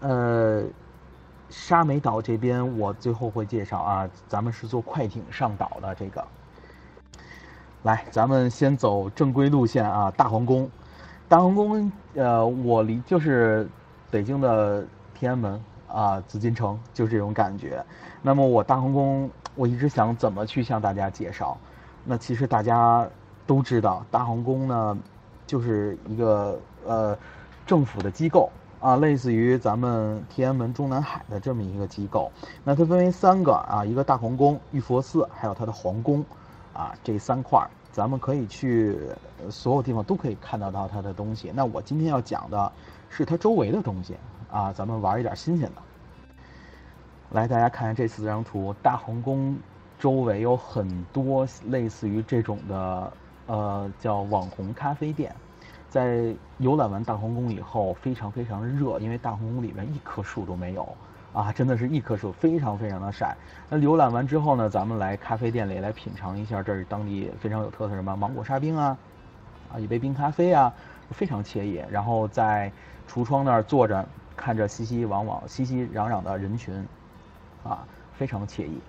[0.00, 0.64] 呃，
[1.50, 6.24] 沙美岛这边我最后会介绍啊，咱们是坐快艇上岛的这个。
[7.82, 10.10] 来，咱们先走正规路线啊！
[10.16, 10.70] 大皇宫，
[11.28, 13.68] 大皇宫，呃，我离就是
[14.08, 15.62] 北京的天安门
[15.92, 17.84] 啊，紫禁城，就这种感觉。
[18.22, 21.56] 那么我大皇宫，我一直想怎么去向大家介绍。
[22.04, 23.06] 那其实大家
[23.46, 24.98] 都知道，大皇宫呢，
[25.46, 27.16] 就是一个呃
[27.66, 28.50] 政府的机构
[28.80, 32.32] 啊，类似于咱们天安门中南海的这么一个机构。
[32.64, 36.24] 那它分为三个啊，一个大皇宫、玉佛寺，还有它的皇宫。
[36.74, 38.98] 啊，这三块儿，咱们可以去
[39.50, 41.52] 所有地方都可以看得到它的东西。
[41.54, 42.72] 那我今天要讲的
[43.10, 44.16] 是它周围的东西
[44.52, 45.82] 啊，咱们玩一点新鲜的。
[47.30, 49.56] 来，大家看看这四张图，大皇宫
[49.98, 53.12] 周围有很多类似于这种的
[53.46, 55.34] 呃叫网红咖啡店。
[55.88, 60.86] 在游览完大皇宫以后，非常非常热，因为大皇宫里面一棵树都没有。
[61.32, 63.34] 啊，真的是一棵树，非常非常的晒。
[63.70, 68.94] 那浏览完之后呢，咱们来咖啡店里来品尝一下，这是当地非常有特色什么芒果沙冰啊，
[69.72, 70.70] 啊一杯冰咖啡啊，
[71.10, 71.82] 非常惬意。
[71.90, 72.70] 然后在
[73.08, 74.06] 橱窗那儿坐着，
[74.44, 76.84] 看着熙熙攘攘、熙熙攘攘的人群，
[77.62, 78.80] 啊，非常惬意。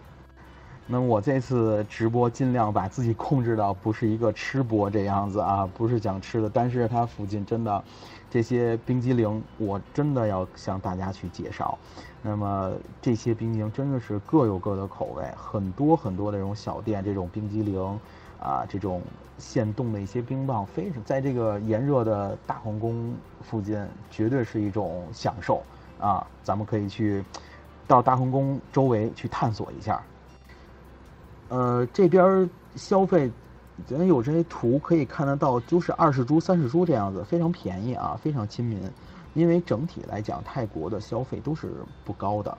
[0.88, 7.84] 那我这次直播尽量把自己控制到不是一个吃播这样子啊，不是讲吃的，但是它附近真的
[8.32, 11.78] 这些冰激凌，我真的要向大家去介绍。
[12.24, 18.00] 那么这些冰激凌真的是各有各的口味，很多很多的这种小店，这种冰激凌，
[18.44, 19.02] 啊，这种
[19.38, 25.64] 现冻的一些冰棒，非常在这个炎热的大皇宫附近，绝对是一种享受
[25.98, 26.28] 啊！
[26.44, 27.24] 咱们可以去
[27.88, 30.04] 到大皇宫周围去探索一下。
[31.48, 33.32] 呃，这边消费，
[33.88, 38.78] 咱有这些图可以看得到，就是二十铢、三十铢这样子，非常便宜啊，非常亲民。
[39.34, 41.72] 因为整体来讲，泰国的消费都是
[42.04, 42.58] 不高的。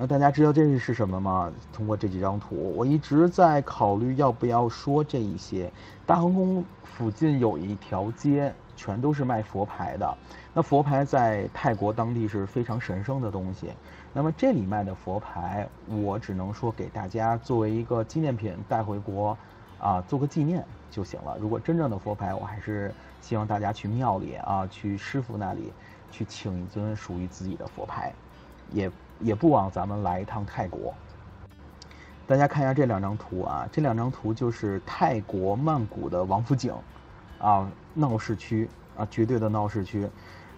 [0.00, 1.52] 那大家知道这是什么吗？
[1.72, 5.68] 通过这几张图，我一直在考虑要不要说这一些。
[6.06, 10.16] 大皇宫附近有一条街，全都是卖佛牌的。
[10.54, 13.72] 那佛牌在泰国当地是非常神圣的东西。
[14.14, 19.36] 那么这里卖的佛牌，我只能说给大家作为一个纪念品带回国，
[19.80, 21.36] 啊，做个纪念就行了。
[21.40, 22.94] 如果真正的佛牌，我还是。
[23.20, 25.72] 希望大家去庙里啊，去师傅那里
[26.10, 28.12] 去请一尊属于自己的佛牌，
[28.70, 30.94] 也也不枉咱们来一趟泰国。
[32.26, 36.74] 大家看一下这两张图啊，这两张图就是泰国曼谷的王府井
[37.38, 40.06] 啊，闹市区啊，绝对的闹市区。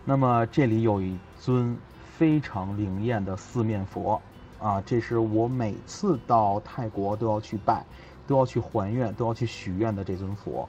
[0.05, 1.77] 那么这里有一尊
[2.18, 4.20] 非常灵验的四面佛
[4.59, 7.85] 啊，这是我每次到泰国都要去拜、
[8.27, 10.68] 都要去还愿、都要去许愿的这尊佛。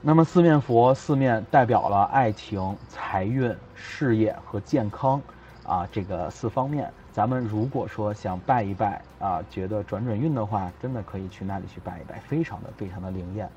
[0.00, 5.20] 那么四面佛，四面代表了爱情、财运、事业和健康，
[5.68, 6.90] 啊，这个四方面。
[7.12, 13.48] 咱们如果说想拜一拜啊，觉得转转运的话，真的可以去那里去拜一拜，非常的非常的灵验。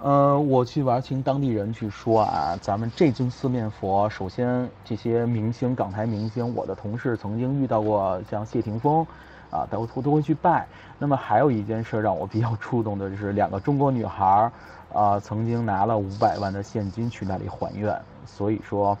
[0.00, 9.06] 呃，我去玩听当地人去说啊，咱们这尊四面佛，首先这些明星、港台明星，我的同事曾经遇到过，像谢霆锋。
[9.52, 10.66] 啊，都都都会去拜。
[10.98, 14.52] 那么还有一件事让我比较触动的就是两个中国女孩儿，
[14.94, 17.94] 啊，曾经拿了五百万的现金去那里还愿。
[18.24, 18.96] 所以说，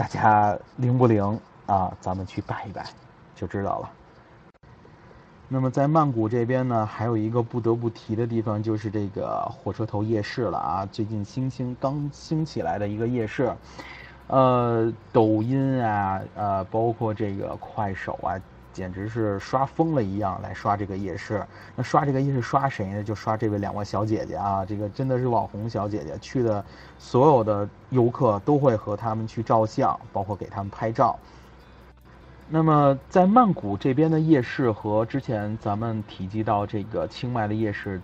[0.00, 1.94] 大家灵不灵啊？
[2.00, 2.86] 咱们去拜一拜，
[3.36, 3.90] 就知道了。
[5.46, 10.88] 那么在曼谷这边呢，还有一个不得不提的地方，就是这个火车头夜市了啊。
[10.90, 13.54] 最近新兴刚兴起来的一个夜市，
[14.28, 18.40] 呃，抖音啊，呃，包括这个快手啊。
[18.72, 23.02] 简直是刷疯了一样来刷这个夜市，那刷这个夜市刷谁呢？
[23.02, 26.64] 就刷这位两位小姐姐啊，这个真的是网红小姐姐，去的
[26.98, 31.18] 所有的游客都会和他们去照相，包括给他们拍照。
[32.48, 38.00] 那么在曼谷这边的夜市和之前咱们提及到这个清迈的夜市，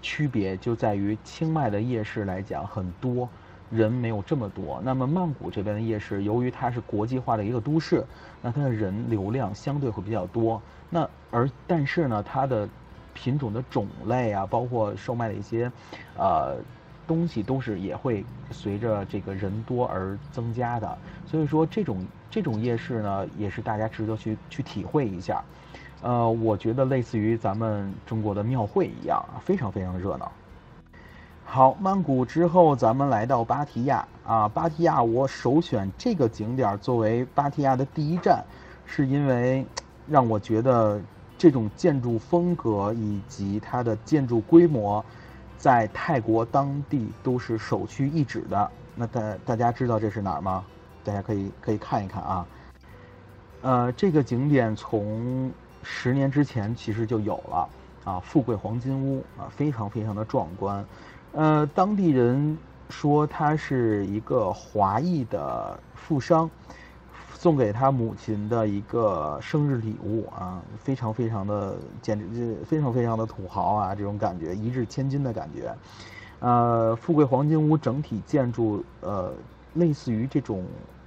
[0.00, 3.28] 区别就在于清迈的夜市来讲很多，
[3.70, 4.80] 人没有这么多。
[4.84, 8.04] 那么曼谷这边的夜市，由于它是国际化的一个都市，
[8.42, 10.60] 那它的人流量相对会比较多。
[10.90, 12.68] 那而但是呢，它的
[13.14, 15.70] 品种的种类啊，包括售卖的一些
[16.16, 16.56] 呃
[17.06, 20.98] 东西，都是也会随着这个人多而增加的。
[21.26, 25.42] 所以说，这种这种夜市呢，也是大家值得去去体会一下。
[26.00, 30.30] 呃，我觉得类似于咱们中国的庙会一样，非常非常热闹。
[31.50, 34.46] 好，曼谷之后，咱们来到芭提雅啊。
[34.46, 38.44] 芭提雅，我首选这个景点作为芭提雅的第一站，
[38.84, 39.64] 是因为
[40.06, 41.00] 让我觉得
[41.38, 45.02] 这种建筑风格以及它的建筑规模，
[45.56, 48.70] 在泰国当地都是首屈一指的。
[48.94, 50.62] 那大大家知道这是哪儿吗？
[51.02, 52.46] 大家可以可以看一看啊。
[53.62, 55.50] 呃，这个景点从
[55.82, 57.68] 十年之前其实就有了
[58.04, 60.84] 啊，富贵黄金屋啊，非常非常的壮观。
[61.38, 62.58] 呃，当地人
[62.90, 66.50] 说他是一个华裔的富商，
[67.32, 75.72] 送给他母亲的一个生日礼物啊，非常非常的简直非常非常的土豪啊，这种感觉一掷千金的感觉。
[76.40, 79.32] 呃，富贵黄金屋整体建筑呃，
[79.74, 80.64] 类似于这种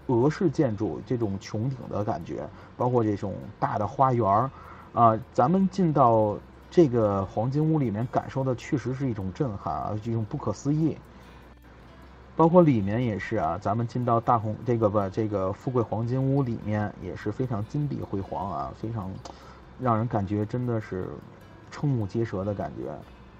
[0.08, 4.50] 俄式建筑，这种穹顶的感觉，包括这种大的花园儿
[4.94, 6.38] 啊，咱们进到。
[6.72, 10.98] 这个黄金屋里面感受的确实是一种震撼啊，一种不可思议。
[12.34, 19.12] 包括里面也是啊，咱们进到大红这个吧，这个富贵黄金屋里面也是非常金碧辉煌啊，非常
[19.80, 21.10] 让人感觉真的是
[21.72, 22.90] 瞠目结舌的感觉。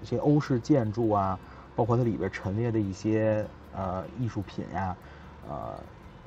[0.02, 1.38] 一些欧式建筑啊，
[1.74, 4.94] 包括它里边陈列的一些呃艺术品呀，
[5.48, 5.74] 呃，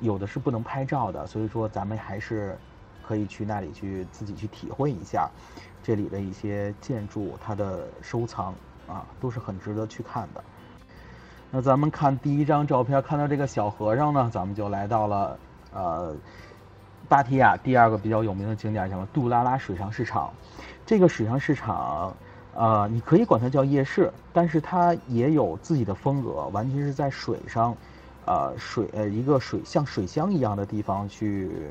[0.00, 2.58] 有的是不能拍照的，所以说咱们还是
[3.06, 5.30] 可以去那里去自己去体会一下。
[5.82, 8.52] 这里的一些建筑，它的收藏
[8.88, 10.42] 啊，都是很值得去看的。
[11.48, 15.38] 那咱们看第一张照片，看到这个小和尚呢，咱们就来到了
[15.72, 16.12] 呃，
[17.08, 20.32] 芭提雅第二个比较有名的景点，叫杜拉拉水上市场。
[20.84, 22.12] 这个水上市场，
[22.52, 27.76] 呃，你可以管它叫夜市，但是它也有自己的风格，完全是在水上，
[28.24, 31.70] 呃，水呃一个水像水乡一样的地方去。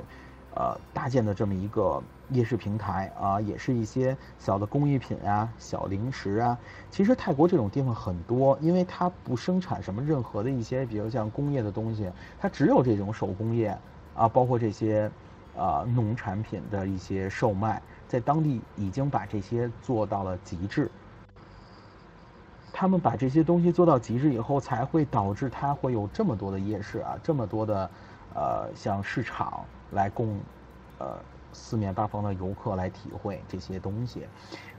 [0.55, 6.57] 呃，搭建的这么一个夜市平台啊，也是一些小的工艺品啊、小零食啊。
[6.89, 13.77] 其实泰国这种地方很多，因为它不生产什么任何的一些，比如像工业的东西，它只有这种手工业
[14.15, 15.11] 啊，包括这些
[15.57, 20.89] 啊农产品的一些售卖，在当地已经把这些做到了极致。
[22.71, 27.89] 他们把这些东西做到极致以后，才会导致它会有这么多的夜市啊，这么多的
[28.35, 29.65] 呃像市场。
[29.91, 30.37] 来供，
[30.97, 31.15] 呃，
[31.53, 34.25] 四面八方的游客来体会这些东西，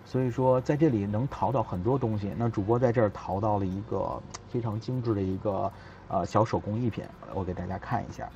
[0.04, 2.34] 所以说在这里能淘到很多东西。
[2.36, 5.72] 那主播在这儿淘到了一个非常精致的一个
[6.08, 8.28] 呃小手工艺品，我给大家看一下。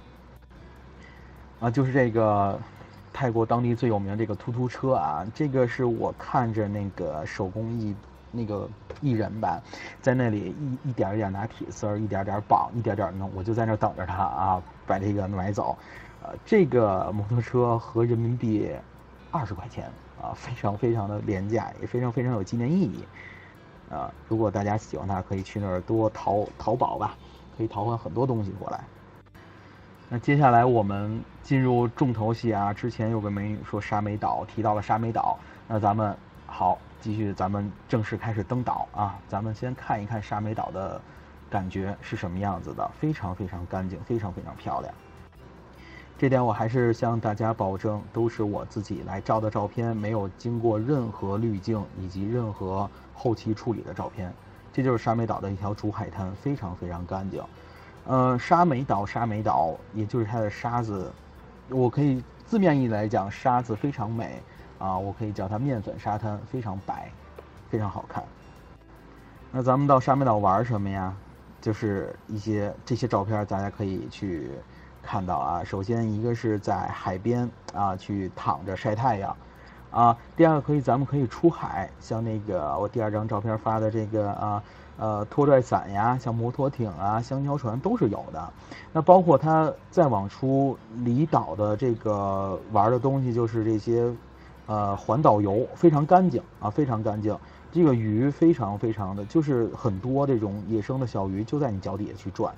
[1.59, 2.59] 啊，就是这个
[3.13, 7.95] 泰国当地最有名的这个突突车啊，这个是我看着那个手工艺
[8.33, 8.69] 那个
[9.01, 9.61] 艺人吧，
[10.01, 15.77] 在那里一一点一点拿铁丝儿，一点点绑，一点点弄，我就在那等着他啊，把这个买走。
[16.23, 18.71] 呃，这个摩托车合人民币
[19.31, 19.91] 二十块钱
[20.21, 23.05] 啊，非常非常的廉价，也非常非常有纪念意义。
[23.91, 27.17] 啊，如果大家喜欢它，可以去那儿多淘淘宝吧，
[27.57, 28.85] 可以淘换很多东西过来。
[30.09, 36.17] 那接下来我们进入重头戏啊，之前有个美女说沙美岛，提到了沙美岛，那咱们
[36.47, 41.01] 好继续，咱们正式开始登岛啊，咱们先看一看沙美岛的
[41.49, 44.93] 感觉是什么样子的，非常非常干净，非常非常漂亮。
[46.19, 54.31] 这点我还是向大家保证，都是我自己来照的照片，没有经过任何滤镜以及任何后期处理的照片。
[54.71, 57.43] 这就是沙美岛的一条主海滩，非常非常干净。
[58.07, 61.11] 呃，沙美岛，沙美岛，也就是它的沙子，
[61.71, 64.43] 我可以字面意来讲，沙子非常美
[64.81, 67.09] 啊，我可以叫它面粉沙滩，非常白，
[67.71, 68.25] 非常好看。
[69.53, 71.15] 那咱们到沙美岛玩什么呀？
[71.61, 74.51] 就是一些这些照片，大家可以去。
[75.03, 79.35] 看到啊，首先一个是在海边啊去躺着晒太阳，
[79.91, 84.63] 啊，第二个可以咱们可以出海，像那个我第二张照片发的这个啊
[84.99, 88.53] 呃拖拽伞呀，像摩托艇啊、香蕉船都是有的。
[88.93, 94.13] 那包括它再往出离岛的这个玩的东西，就是这些
[94.71, 97.37] 呃环岛游，非常干净啊，非常干净。
[97.73, 102.55] 这个鱼非常非常的就是很多这种野生的小鱼就在你脚底下去转。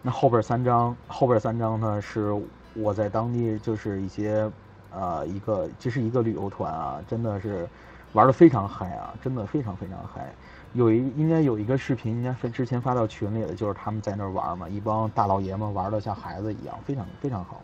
[0.00, 2.32] 那后边三张，后边三张呢是
[2.72, 4.48] 我在当地就是一些，
[4.92, 7.68] 呃，一个这是一个旅游团啊，真的是
[8.12, 10.32] 玩的非常嗨啊，真的非常非常嗨。
[10.72, 17.60] 有一应该有一个视频，应该是之前发到群里的，就是他们在那儿玩嘛，一帮大老爷们玩的像孩子一样，非常非常好。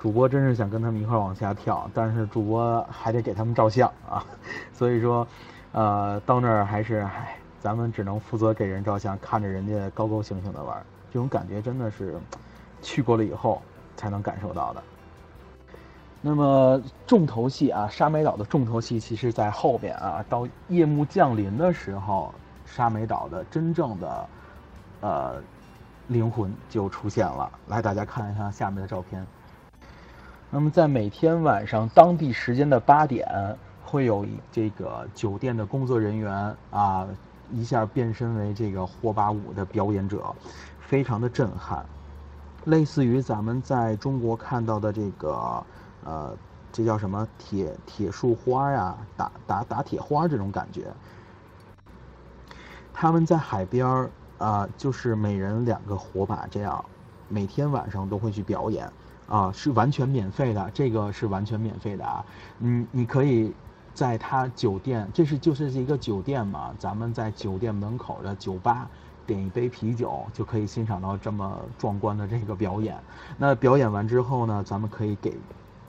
[0.00, 4.24] 主播真是想跟他们一块往下跳，但是主播还得给他们照相啊，
[4.72, 5.26] 所以说，
[5.72, 10.82] 呃，到那儿还是唉，咱们只能负责给人照相，看着人家高高兴兴的玩，
[11.12, 12.18] 这种感觉真的是
[12.80, 13.60] 去过了以后
[13.94, 14.82] 才能感受到的。
[16.22, 20.24] 那么重头戏啊，沙美岛的重头戏其实在后边啊。
[20.30, 22.32] 到夜幕降临的时候，
[22.64, 24.28] 沙美岛的真正的
[25.02, 25.34] 呃
[26.08, 27.50] 灵魂就出现了。
[27.68, 29.26] 来，大家看一下下面的照片。
[30.50, 37.06] 那么在每天晚上当地时间的八点，会有这个酒店的工作人员啊，
[37.52, 40.34] 一下变身为这个火把舞的表演者，
[40.80, 41.86] 非常的震撼，
[42.64, 45.64] 类似于咱们在中国看到的这个。
[46.02, 46.34] 呃，
[46.72, 48.96] 这叫什么铁铁树花呀？
[49.18, 50.86] 打打打铁花这种感觉。
[52.94, 56.82] 他们在海边儿啊，就是每人两个火把，这样
[57.28, 58.90] 每天晚上都会去表演
[59.30, 60.70] 啊，是完全免费的。
[60.74, 62.22] 这个是完全免费的啊。
[62.58, 63.54] 嗯，你可以
[63.94, 68.86] 在他酒店，这是就是一个酒店嘛，咱们在酒店门口的酒吧
[69.26, 72.98] 点一杯啤酒，就可以欣赏到这么壮观的这个表演。
[73.38, 75.34] 那表演完之后呢，咱们可以给。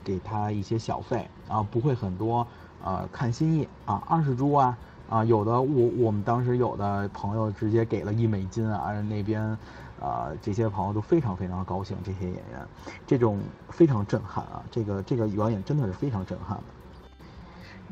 [0.04, 2.44] 给他一些小费啊，不会很多，
[2.82, 4.76] 呃，看心意啊，二十铢啊，
[5.08, 9.56] 啊，有的我我们当时有的朋友直接给了一美金啊，那边，
[10.02, 12.66] 啊，这些朋友都非常非常高兴，这些演员，
[13.06, 13.38] 这种
[13.68, 16.64] 非常震撼啊，这个这个表演真的是非常震撼的。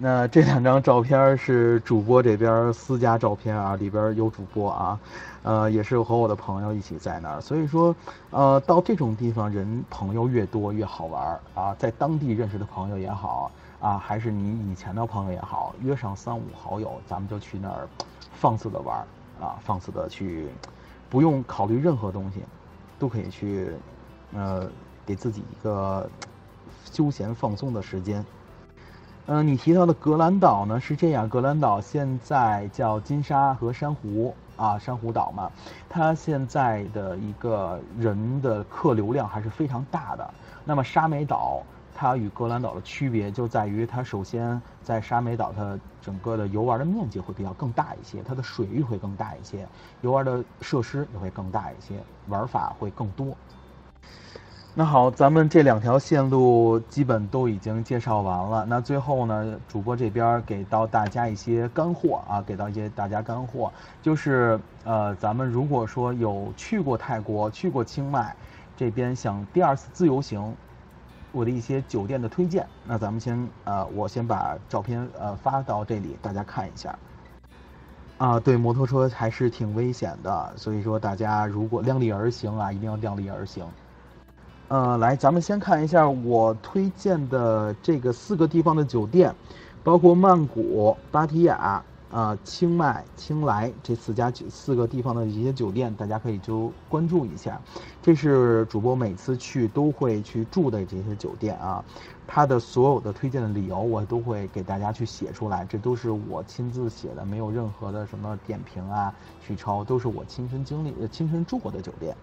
[0.02, 4.98] 那这两张照片是主播这边私家照片啊，里边有主播啊，
[5.42, 7.40] 呃，也是和我的朋友一起在那儿。
[7.40, 7.94] 所以说，
[8.30, 17.86] 呃，到这种地方人朋友越多越好玩啊，在当地认识的朋友也好啊，还是你以前的朋友也好，约上三五好友，咱们就去那儿
[18.32, 18.96] 放肆的玩
[19.38, 20.48] 啊，放肆的去，
[21.10, 22.40] 不用考虑任何东西，
[22.98, 23.72] 都可以去，
[24.32, 24.66] 呃，
[25.04, 26.08] 给自己一个
[26.84, 28.24] 休闲放松的时间。
[29.26, 35.50] 嗯，你提到的格兰岛呢是这样，格兰岛现在叫金沙和珊瑚啊，珊瑚岛嘛，
[35.88, 40.34] 它现在的一个人的客流量还是非常大的。
[40.64, 41.62] 那么沙美岛
[42.00, 49.68] 它与格兰岛的区别就在于，它首先在沙美岛它整个的游玩的面积会比较更大一些，它的水域会更大一些，
[50.00, 51.96] 游玩的设施也会更大一些，
[52.28, 53.36] 玩法会更多。
[54.74, 58.64] 那好，咱们这两条线路基本都已经介绍完了。
[58.64, 63.70] 那最后呢，主播这边给到大家一些干货啊，给到一些大家干货，
[64.00, 68.34] 就是呃，咱们如果说有去过泰国、去过清迈
[68.74, 70.56] 这边，想第二次自由行，
[71.32, 72.66] 我的一些酒店的推荐。
[72.84, 76.98] 那咱们先呃，我先把照片呃发到这里，大家看一下。
[78.18, 83.64] 啊，对，摩托车还是挺危险的，所以说大家如果量力而行啊，一定要量力而行。
[84.68, 89.34] 呃，来，咱们先看一下我推荐的这个四个地方的酒店，
[89.82, 97.60] 包括曼谷、芭提雅、啊清迈、清莱这四家酒四个地方的一些酒店，大家可以就关注一下。
[98.02, 101.84] 这是主播每次去都会去住的这些酒店啊，
[102.26, 112.16] 它的所有的推荐的理由我都会给大家去写出来，这都是我亲自写的，没有任何的什么点评啊、去抄，都是我亲身经历、亲身住过的酒店。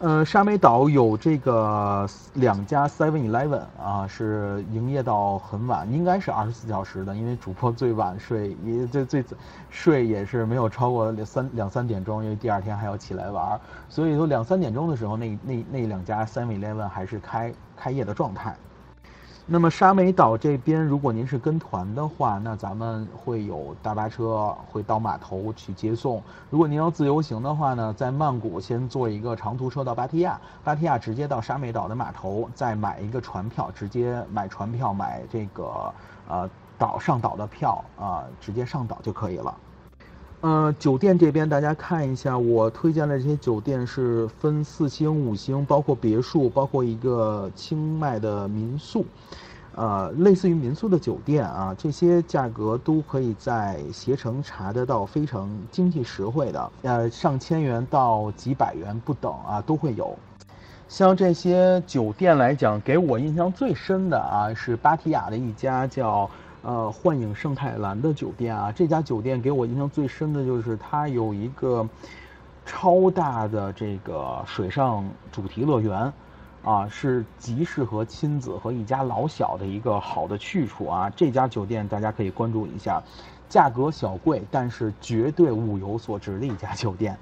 [0.00, 7.14] 呃，沙美岛有这个两家 Seven Eleven 啊，是营业到很晚，应该是二十四小时的。
[7.14, 9.24] 因为主播最晚睡，也最最
[9.70, 18.54] 睡也是没有超过两三两三点钟，因为第二天还要起来玩，所以说两三点钟的时候，那那那两家 Seven Eleven 还是开开业的状态。
[19.46, 26.22] 那么沙美岛这边，如果您是跟团的话，那咱们会有大巴车会到码头去接送。
[26.48, 35.92] 如果您要自由行的话呢，在曼谷先坐一个长途车到芭提雅，芭提雅直接到沙美岛的码头，再买一个船票，直接买船票买这个
[36.26, 39.54] 呃岛上岛的票啊，直接上岛就可以了。
[40.44, 49.06] 呃，酒店这边大家看一下，我推荐的这些酒店是分四星、五星，包括别墅，包括一个清迈的民宿，
[49.74, 60.14] 呃，类似于民宿的酒店啊，这些价格都可以在携程查得到，非常经济实惠的，呃，上千元到几百元不等啊，都会有。
[60.90, 66.28] 像这些酒店来讲，给我印象最深的啊，是芭提雅的一家叫。
[66.64, 71.86] 呃，幻影圣泰兰的酒店啊，这家酒店给我印象最深的就是它有一个
[72.64, 76.10] 超大的这个水上主题乐园，
[76.64, 81.10] 啊，是极适合亲子和一家老小的一个好的去处啊。
[81.14, 83.02] 这家酒店大家可以关注一下，
[83.46, 87.14] 价格小贵，但是绝对物有所值的一家酒店。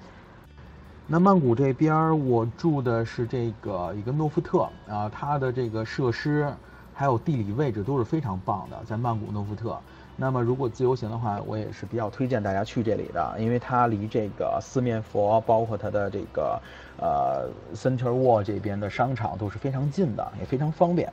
[1.09, 6.55] 那曼谷这边我住的是这个一个诺富特啊，它的这个设施
[6.95, 9.79] 还有地理位置都是非常棒的，在曼谷诺富特。
[10.15, 16.61] 那么如果自由行的话，我也是比较推荐大家去这里的，因为它离这个四面佛，包括它的这个
[16.99, 21.11] 呃 Center Wall 这边的商场都是非常近的，也非常方便。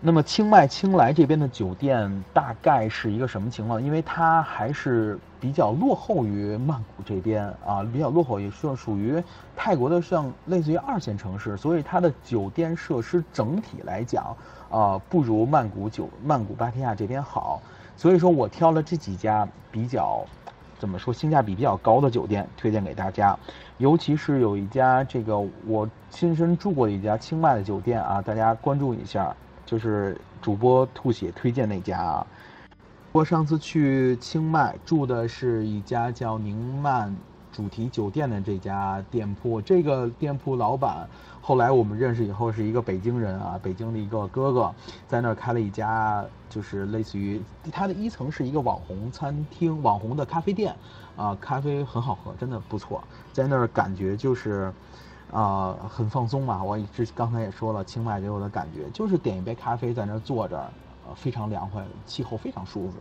[0.00, 3.82] 那么清迈清莱这边的酒店大概是一个什么情况？
[3.82, 9.20] 因为它还是比较落后于曼谷这边啊，比较落后于是属于
[9.56, 14.36] 泰国的像类似于二线城市，所以它的酒店设施整体来讲
[14.70, 17.60] 啊不如曼谷酒曼谷芭提雅这边好。
[17.96, 20.24] 所以说我挑了这几家比较
[20.78, 23.36] 怎么说性价比比较高的酒店推荐给大家，
[23.78, 25.36] 尤其是有一家这个
[25.66, 29.34] 我亲身住过的一家清迈的酒店啊，大家关注一下。
[29.68, 32.26] 就是主播吐血推荐那家啊，
[33.12, 37.14] 我上次去清迈住的是一家叫宁曼
[37.52, 41.06] 主题酒店的这家店铺，这个店铺老板
[41.42, 44.74] 后来我们认识以后是一个北京人啊，北京的一个哥哥，
[45.06, 47.38] 在那儿开了一家就是类似于
[47.70, 50.74] 它的一层是一个网红餐厅、网红的咖啡店，
[51.14, 53.04] 啊，咖啡很好喝，真的不错，
[53.34, 54.72] 在那儿感觉就是。
[55.30, 56.62] 啊，很放松嘛！
[56.64, 60.56] 我之刚才也说了，清迈给我的感觉就是点一杯咖啡在那儿坐着，
[61.06, 62.94] 呃，非常凉快，气候非常舒服。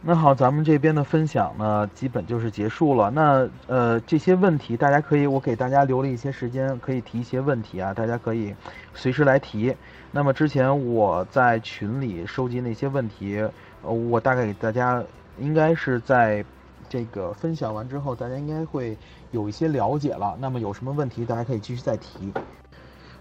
[0.00, 3.10] 那好，咱们这边的分享呢，基本就是结束了。
[3.10, 8.54] 那呃，这些问题大家可以，我给大家留了一些时间，可以提一些问题啊，大家可以
[8.94, 9.76] 随时来提。
[10.10, 13.36] 那么之前我在群里收集那些问题，
[13.82, 15.04] 呃，我大概给大家
[15.38, 16.42] 应该是在。
[16.88, 18.98] 这个分享完之后，大家应该会
[19.30, 20.36] 有一些了解了。
[20.40, 22.32] 那么有什么问题，大家可以继续再提。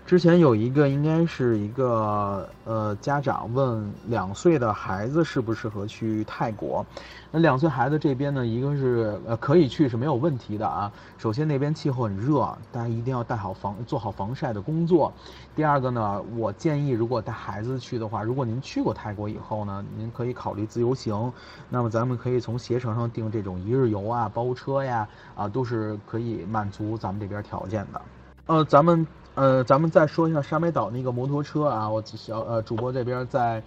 [0.09, 6.83] 之前有一个应该是一个呃家长问两岁的孩子适不适合去泰国，
[7.29, 10.91] 那两岁孩子这边呢，一个是呃可以去是没有问题的啊。
[11.19, 12.39] 首先那边气候很热，
[12.71, 15.13] 大家一定要带好防做好防晒的工作。
[15.55, 21.31] 第二个呢，我建议如果带孩子去的话，如果您去过泰国以后呢，您可以考虑自由行。
[21.69, 28.01] 那么咱们可以从携程上订这种一日游啊、包车呀啊，都是可以满足咱们这边条件的。
[28.47, 29.05] 呃，咱们。
[29.39, 33.63] 呃，咱们再说一下沙美岛那个摩托车啊，我小呃主播这边再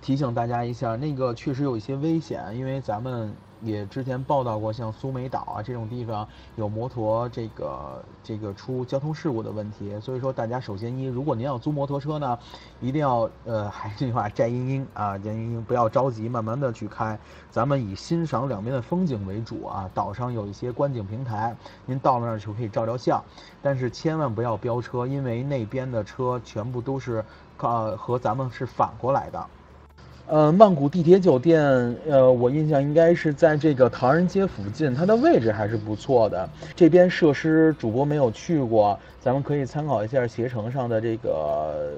[0.00, 3.30] 提醒大家一下，那个确实有一些危险，因为咱们。
[3.62, 12.38] 也之前报道过，像苏梅岛啊这种地方有摩托这个这个出交通事故的问题，所以说大家首先一，如果您要租摩托车呢，
[12.80, 17.18] 一定要呃还是那句话，寨英英啊，寨英英不要着急，慢慢的去开，
[17.50, 19.88] 咱们以欣赏两边的风景为主啊。
[19.94, 21.56] 岛上有一些观景平台，
[21.86, 23.22] 您到了那儿就可以照照相，
[23.62, 27.24] 但是千万不要飙车，因为那边的车全部都是
[27.58, 29.46] 呃和咱们是反过来的。
[30.28, 31.60] 呃，曼谷地铁酒店，
[32.08, 36.48] 呃，我印象应该是在这个唐人街附近，它的位置还是不错的。
[36.74, 41.92] 这边设施主播没有去过，咱们可以参考一下携程上的这个，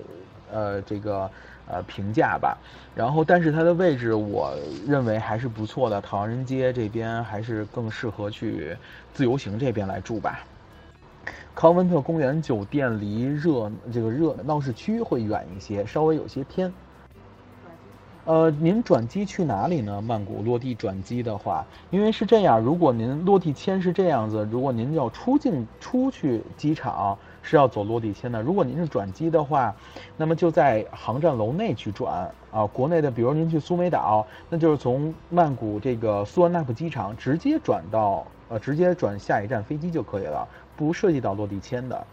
[0.51, 1.31] 呃，这个
[1.69, 2.57] 呃评价吧。
[2.95, 4.53] 然后，但是它的位置，我
[4.89, 6.01] 认为还是不错的。
[6.01, 8.77] 唐人街这边还是更适合去
[9.13, 10.41] 自由行这边来住吧。
[11.55, 16.73] 康温特公园酒店离热这个热闹市区会远一些，稍微有些偏。
[18.27, 20.01] 呃，您转机去哪里呢？
[20.01, 28.41] 曼谷落地转机的话，因为是这样，如果您落地签是这样子，如果您要出境出去机场是要走落地签的。
[28.41, 29.75] 如果您是转机的话，
[30.17, 32.65] 那么就在航站楼内去转啊。
[32.65, 42.07] 国内的，比如您去苏梅岛，那就是从曼谷这个苏万纳普机场直接转到呃，直接转下一站飞机就可以了，不涉及到落地签的。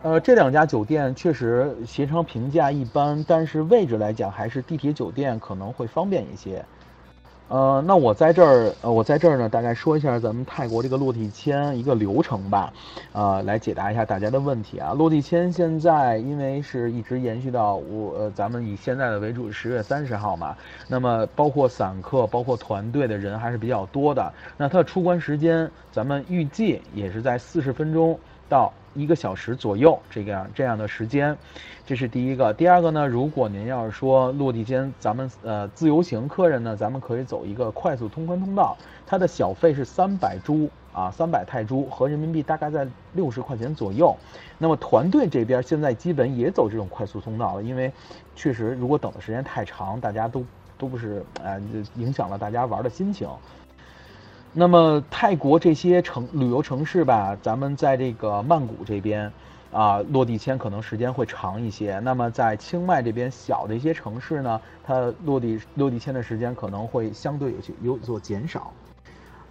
[0.00, 6.64] 呃，这两家酒店确实携程评价一般，但是位置来讲还是地铁酒店可能会方便一些。
[7.48, 12.72] 呃，那我在这儿，呃，我在这儿呢，大概说一下咱们泰国这个落地签一个流程吧，
[13.12, 14.92] 呃，来解答一下大家的问题啊。
[14.92, 20.54] 落地签现在因为是一直延续到我，呃，咱们以现在的为主，十月三十号嘛，
[20.86, 24.32] 那么包括散客、包括团队的人还是比较多的。
[24.56, 28.16] 那它的出关时间，咱们预计也是在四十分钟
[28.48, 28.72] 到。
[28.94, 31.36] 一个小时左右，这个样这样的时间，
[31.86, 32.52] 这是第一个。
[32.52, 38.76] 第二个呢，如果您要是说落地间，咱们呃自由行客人呢，咱们可以走一个快速通关通道，
[39.06, 44.16] 它的小费是三百铢啊，三百泰铢和人民币大概在六十块钱左右。
[44.56, 47.92] 那么团队这边现在基本也走这种快速通道了，因为
[48.34, 50.44] 确实如果等的时间太长，大家都
[50.76, 51.60] 都不是呃
[51.94, 53.28] 影响了大家玩的心情。
[54.52, 59.30] 那么泰国这些城旅游城市吧，咱们在这个曼谷这边，
[59.70, 61.98] 啊，落地签可能时间会长一些。
[62.00, 68.72] 那么在清迈这边小的一些城市呢，它落地落地签的时间可能会相对有些有所减少。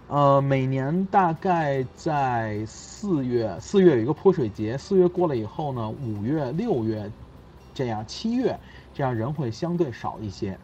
[0.08, 7.10] 呃，每年大概在四月，四月有一个泼水节，四月过了以后呢，五月、六月，
[7.72, 8.58] 这样七月，
[8.92, 10.58] 这样人会相对少一些。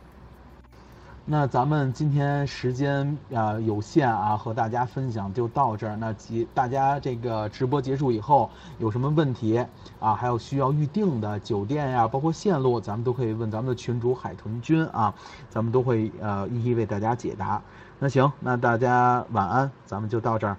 [1.27, 5.97] 那咱们今天时间啊有限啊，和大家分享就到这儿。
[5.97, 9.65] 那及大家这个直播结束以后有什么问题
[9.99, 15.15] 啊，还有需要预定的酒店呀，包括线路，咱们都可以问咱们的群主海豚君啊，
[15.49, 17.63] 咱们都会呃一一为大家解答。
[17.99, 20.59] 那行，那大家晚安，咱们就到这儿。